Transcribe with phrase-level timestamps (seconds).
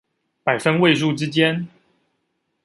[0.43, 1.67] 百分位數之間